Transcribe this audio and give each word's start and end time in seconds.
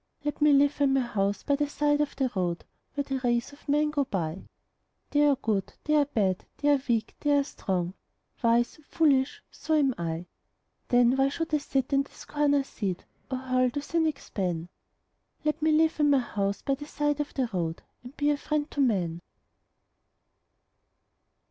Let 0.25 0.41
me 0.41 0.51
live 0.51 0.81
in 0.81 0.93
my 0.93 1.01
house 1.01 1.43
by 1.43 1.55
the 1.57 1.69
side 1.69 2.01
of 2.01 2.15
the 2.15 2.31
road, 2.35 2.65
Where 2.95 3.03
the 3.03 3.19
race 3.19 3.53
of 3.53 3.69
men 3.69 3.91
go 3.91 4.05
by 4.05 4.47
They 5.11 5.27
are 5.27 5.35
good, 5.35 5.73
they 5.83 5.93
are 5.93 6.05
bad, 6.05 6.43
they 6.57 6.69
are 6.69 6.81
weak, 6.89 7.13
they 7.19 7.37
are 7.37 7.43
strong, 7.43 7.93
Wise, 8.41 8.79
foolish 8.89 9.43
so 9.51 9.75
am 9.75 9.93
I. 9.99 10.25
Then 10.87 11.17
why 11.17 11.29
should 11.29 11.53
I 11.53 11.59
sit 11.59 11.93
in 11.93 12.01
the 12.01 12.09
scorner's 12.13 12.65
seat, 12.65 13.05
Or 13.29 13.37
hurl 13.37 13.69
the 13.69 13.83
cynic's 13.83 14.31
ban? 14.31 14.69
Let 15.45 15.61
me 15.61 15.71
live 15.71 15.99
in 15.99 16.09
my 16.09 16.17
house 16.17 16.63
by 16.63 16.73
the 16.73 16.87
side 16.87 17.19
of 17.19 17.35
the 17.35 17.47
road 17.53 17.83
And 18.03 18.17
be 18.17 18.31
a 18.31 18.37
friend 18.37 18.71
to 18.71 18.81
man. 18.81 19.21